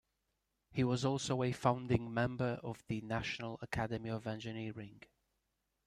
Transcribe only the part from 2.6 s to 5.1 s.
of the National Academy of Engineering.